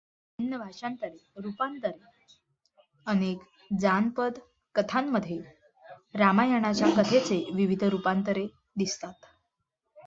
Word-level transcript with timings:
विभिन्न 0.39 0.57
भाषांतरे 0.57 1.41
रूपांतरे 1.41 1.91
अनेक 3.07 3.41
जानपद 3.79 4.39
कथांमध्ये 4.75 5.39
रामायणाच्या 6.15 6.87
कथेचे 6.97 7.43
विविध 7.53 7.83
रूपांतरे 7.83 8.47
दिसतात. 8.75 9.13